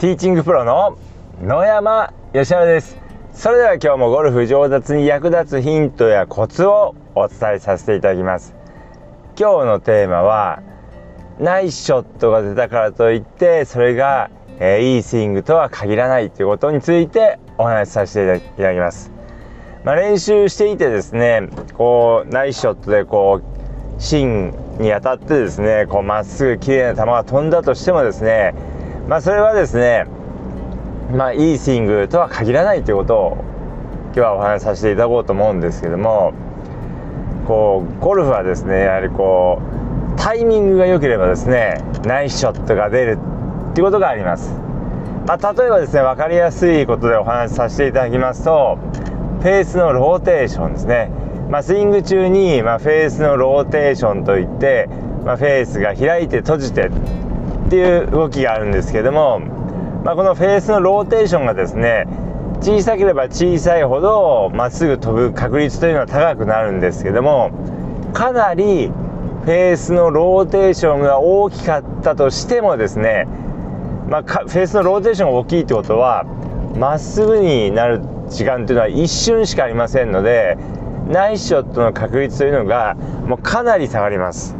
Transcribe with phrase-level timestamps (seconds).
[0.00, 0.96] ティーチングプロの
[1.42, 2.96] 野山義原です。
[3.34, 8.54] それでは今日もゴルフ上達に役立つヒントやコツをお伝えさせていただきます。
[9.38, 10.62] 今日のテーマは
[11.38, 19.12] ナイスショットが出たからといってそれが、えー、いいスイングとは限らないということについてお話しさせていただきます。
[19.84, 28.54] まあ、練習していてですねこうナイスショットでこう芯に当たってですねこうまっすぐ綺麗な球が飛んだとしてもですね
[29.08, 30.06] まあ、それはですね、
[31.12, 33.44] まあ、いいスイングとは限らないということを
[34.12, 36.32] 今日はお話しさせていただこうと思うんですけども
[37.46, 39.60] こうゴルフはですねやはりこ
[40.16, 43.18] うタイミングが良ければですねナイスショットが出る
[43.70, 44.50] っていうことがあります、
[45.26, 48.78] まあ、例えばですね分かりやすいことでお話しさせていただきますと
[49.40, 51.10] フェースのローテーションですね、
[51.48, 54.88] まあ、スイング中に、まあ、フェースのローテーションといって、
[55.24, 56.90] まあ、フェースが開いて閉じて
[57.70, 59.38] っていう動きがあるんですけども、
[60.04, 62.08] まあ、このフェースのローテーションがですね
[62.60, 67.52] 小さければ小さいほどまっすぐ飛ぶ確率というのは高くなるんですけども
[68.12, 73.28] かなりフェースのローテーションが大きかったとしてもですね、
[74.08, 76.24] まあ、フェースのローテーションが大きいってことは
[76.76, 80.58] まっすぐになる時間というのは一瞬しかありませんので
[81.06, 84.56] ナイスショットの確率というのがもうかなり下がります。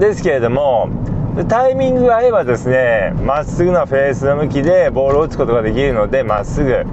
[0.00, 0.88] ですけれども
[1.36, 6.84] でタイミングが合えばですねまっすぐなフェースの向きでボールを打つことができるのでまっすぐ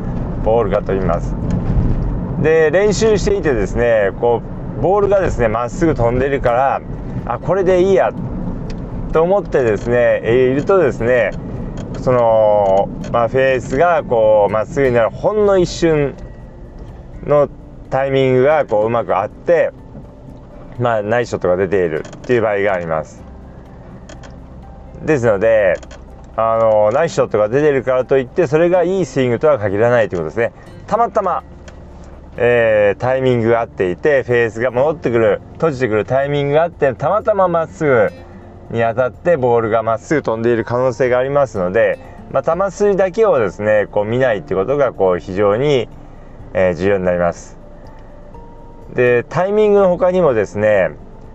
[0.43, 1.35] ボールが飛びます。
[2.41, 4.41] で練習していてですねこ
[4.77, 6.81] うボールがですねまっすぐ飛んでるから
[7.25, 8.11] あこれでいいや
[9.11, 11.31] と思ってですねいるとですね
[12.01, 16.15] その、まあ、フェースがこうまっすぐになるほんの一瞬
[17.25, 17.49] の
[17.89, 19.71] タイミングがこううまく合って
[20.79, 23.26] まあナイスショットが出ているっていう場合があります。
[25.03, 25.75] ですので
[26.35, 30.53] あのナイスショットが出てるからといってそれがいいスイングとは限らないということですね。
[30.85, 31.43] たまたま、
[32.37, 38.11] えー、タイミングが合っていてフェースが戻ってくる閉じてくるタイミングがあってたまたままっすぐ
[38.69, 41.97] に当たってボールがまっすぐ飛んでいる可能性がありますので、
[42.31, 45.89] まあ、球筋だけをですねこう見ないってことがこう非常に、
[46.53, 47.57] えー、重要になります。
[48.93, 50.91] でタイミングの他にもですね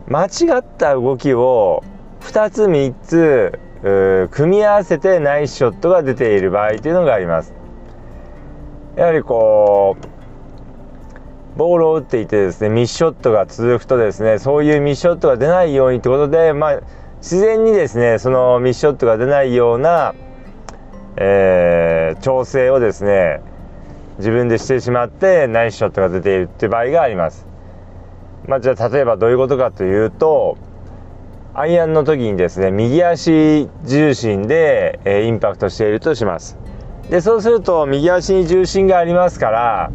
[0.06, 1.82] 間違った動きを
[2.24, 3.58] 2つ3つ
[4.30, 7.52] 組み合わせてナイスショットが出ている場合というのがあります
[8.96, 16.80] やはりこうボールを打っていてですねミスショットが続くとですねそういうミスショットが出ないようにということでまあ
[17.18, 20.14] 自然にですねそのミスショットが出ないような、
[21.16, 23.42] えー、調整をですね
[24.18, 27.46] 自分でしてしまってナイスショットが出ているっていう場合があります。
[28.46, 30.58] まあ、じゃあ例えばどういうことかというと
[31.54, 36.56] アイアンの時にですね右足重心で、え、インパクトしているとします。
[37.10, 39.90] でそうすると右足に重心がありますから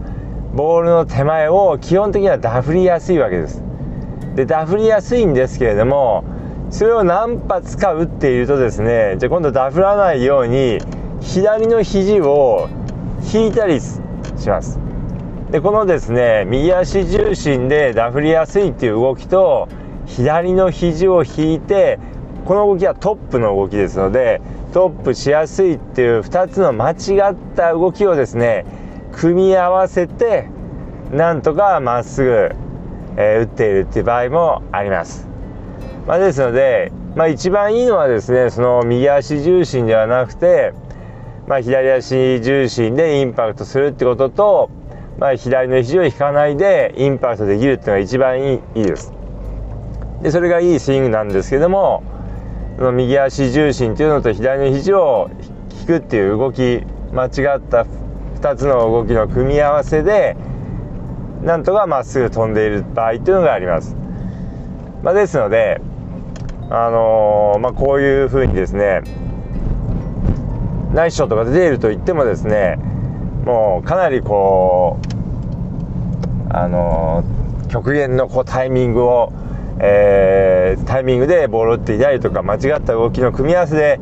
[0.54, 3.64] ボールの手前を基本的にはダフりやすいわけです。
[4.36, 6.24] でダフりやすいんですけれども
[6.70, 10.78] それを何発か打っているとですねじゃあ今度ダフらないように
[11.22, 12.70] 左の肘を
[13.34, 14.00] 引いたりし
[14.48, 14.80] ます。
[15.50, 19.68] でこのですね右足重心でダフりやすいっていう動きと
[20.08, 22.00] 左の肘を引いて
[22.46, 24.42] この動きはトップの動きですので
[24.74, 28.66] トップしやすいっていう2つの間違った動きをですね
[29.12, 30.50] 組み合わせて
[31.12, 32.52] なんとかまっすぐ、
[33.18, 35.28] えー、打っているっていう場合もあります。
[36.06, 40.74] まあ、ですので、まあ、一番いいのはですねその右足重心ではなくて、
[41.48, 44.70] まあ、左足重心でインパクトするってことと、
[45.18, 49.17] まあ、左の肘を引かないでインパクトできるっていうのが一番いいいいです。
[50.22, 52.04] でそれがいいスイングなんですけども
[52.78, 55.30] その右足重心というのと左の肘を
[55.80, 56.82] 引くっていう動き
[57.14, 57.86] 間違った
[58.42, 60.36] 2つの動きの組み合わせで
[61.42, 63.96] なんとかまっすぐ飛んでいる場合っていうのがあります。
[65.04, 65.80] まあ、ですので、
[66.70, 69.02] あのー、まあ、こういうふうにですね
[70.94, 72.78] ナイスショットが出ていると言ってもですね
[73.46, 79.32] もうかなりこうあのー、極限のこうタイミングを
[79.80, 84.00] えー、タイミングでボールを打っていたりとか間違った動きの組み合わせで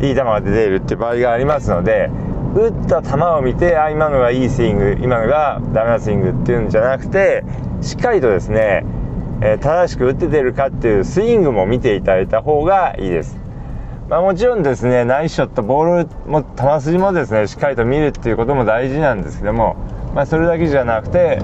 [0.00, 2.10] いい球が出ているっていう場合がありますので
[2.54, 7.44] 打った球を見てあ今のがいいスイング今のがダメなスイングっていうんじゃなくて
[7.80, 8.84] しっかりとですね、
[9.40, 13.38] えー、正しく打って出るかっていうスイングも見ていただいた方がいいです。
[14.08, 19.76] まあ、もちろんですねナイスショットボールも球筋もですねしっかりと見るっていうことも大事なんですけども、
[20.14, 21.38] まあ、それだけじゃなくて、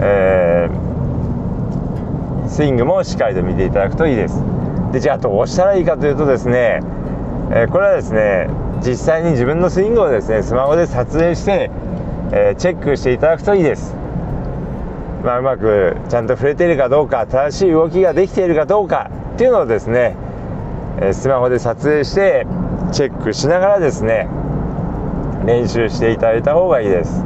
[0.00, 0.89] えー
[2.50, 4.42] スイングもしっかりと見ていただくといいです。
[4.92, 6.80] でじゃあどうしたらいいかというとですね
[7.52, 8.48] え、これはですね
[8.84, 11.70] 実際に自分のスイングをですねスマホで撮影して、
[12.32, 13.94] え、チェックしていただくといいです、
[15.24, 20.16] まあ、うまくちゃんと触れているかどうか正しい動きができているかどうかっていうのをですね、
[21.00, 22.46] えスマホで撮影して
[22.92, 24.28] チェックしながらですね
[25.46, 27.24] 練習していただいた方がいいです。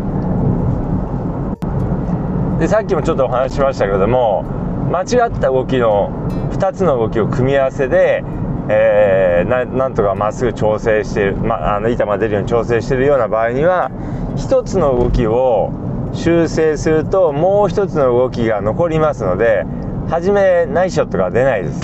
[2.58, 6.10] でさっきもちょっとお話ししましたけども間違った動きの
[6.52, 8.22] 2つの動きを組み合わせで、
[8.68, 13.90] えー、なんとかまっすぐ調整してる、まあ、の板が出るように調整してるような場合には
[14.36, 15.72] 1つの動きを
[16.12, 19.64] 修正するともう1つの動きが残りますので
[20.08, 21.80] 初めナイスショットが出ないです。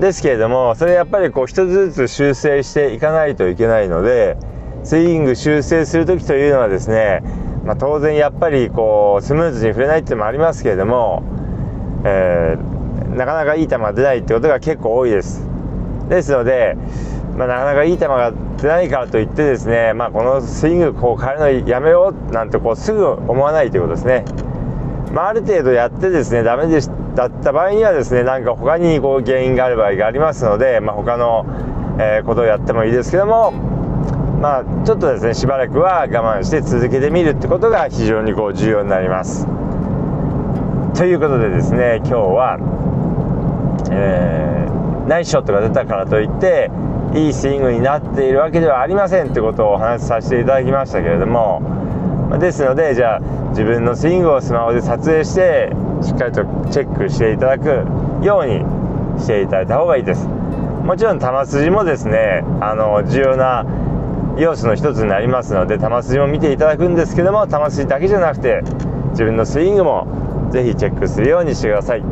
[0.00, 4.36] ですけれどもそれやっぱりこう1つずつ修正していかないといけないので
[4.84, 7.22] スイング修正する時というのはですね、
[7.64, 11.24] まあ、当然やっぱりこうスムーズに触れないっていうのもありますけれども、
[12.04, 15.42] えー、なかなかいい球が出ないってことが結構多いです
[16.08, 16.76] ですので、
[17.36, 24.24] まあ、なかなかいい球が出ないからといってですね、まあ、このスイングこう変えるのやめようなんてこうすぐ思わないということですね、
[25.12, 31.46] まあ、ある程度やってですねダメでしだった場合にはですねなんか他にこう原因がある場合がありますので、まあ、他の、
[31.98, 33.52] えー、ことをやってもいいですけども
[34.40, 39.46] まあ、ちょっとですねしばらくは我慢して続けてみるってことが非常にこう重要になります。
[40.96, 42.56] ということでですね今日は、
[43.92, 46.70] えー、ナイスショットが出たからといって
[47.14, 51.60] いいスイングになっているわけではありませんってことをお話しさせていただきましたけれども
[52.40, 53.20] ですのでじゃあ
[53.50, 55.70] 自分のスイングをスマホで撮影して
[56.02, 57.84] しっかりとチェックしていただく
[58.24, 58.64] ように
[59.20, 60.26] していただいた方がいいです。
[60.26, 63.66] もちろん球筋もですねあの重要な
[64.38, 68.62] 要素の一つになりますので球筋も見ていただくんですけども球筋だけじゃなくて
[69.10, 72.02] 自分のスイングもぜひチェックするようにしてください。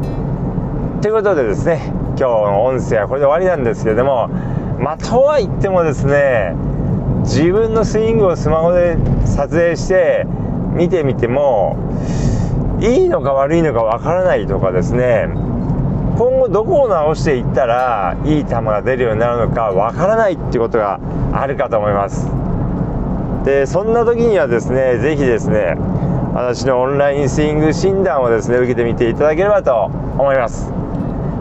[1.00, 4.28] ということでですね今日の音声はこれで終わりなんですけれども
[4.78, 6.54] まあとは言ってもですね
[7.24, 10.26] 自分のスイングをスマホで撮影して
[10.72, 11.76] 見てみても
[12.80, 15.28] いいのか悪いのかわからないとかですね
[16.16, 21.00] 今後どこを直していったらいい球が出るようになるのかわからないってことが
[21.32, 22.28] あるかと思います。
[23.44, 25.76] でそんな時にはですね是非ですね
[26.34, 30.70] 私のオンラインスイング診断をですね受けてみていただければと思います、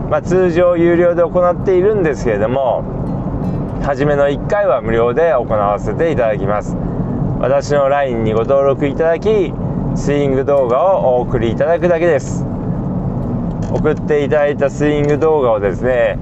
[0.09, 3.03] まあ、通常有料で行っているんですけれども
[3.83, 6.73] 初めの1回は無料で行わせていただきます。
[7.41, 9.51] 私の LINE にご登録いただき
[9.95, 12.45] スイング動画をお送りいただくだけです。
[13.73, 16.17] 送っていただいたスイング動画をですね、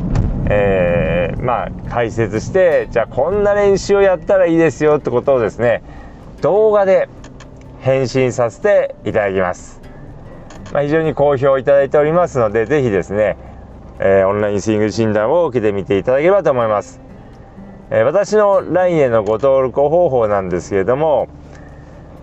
[0.49, 5.83] えー、まあ解説してじゃあこんな練習をやったらいいですよってことをですね
[6.41, 7.09] 動画で
[7.81, 9.81] 返信させていただきます、
[10.73, 13.37] まあ、非常に好評いただいておりますので是非ですね、
[13.99, 17.01] えー、オンラインスイング診断を受けてみていただければと思います、
[17.89, 21.27] えー、私の LINE へのご登録方法なんですけれども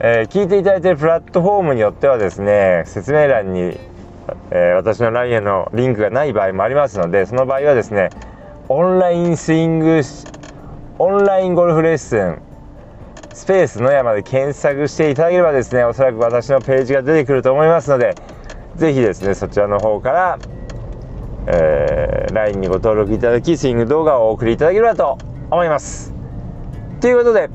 [0.01, 3.77] えー、聞いていただいているプラットフォームによってはですね説明欄に
[4.51, 8.11] えー、私の LINE へのリンクがない場合もありますのでその場合はですね
[8.69, 10.01] オンラインスイング
[10.99, 12.43] オンラインゴルフレッスン
[13.39, 18.17] スペース野山で検索していただければですねおそらく私のページが出てくると思いますので
[18.75, 20.39] 是非ですねそちらの方から、
[21.47, 25.19] えー、LINE にご登録いただきスイング動画をお送りいただければと
[25.53, 26.13] 思います。
[27.01, 27.49] ということで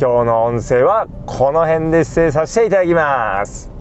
[0.00, 3.79] 今日の音声はこの辺で失礼させていただきます。